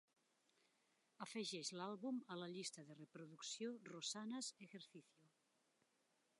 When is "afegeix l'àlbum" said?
1.25-2.23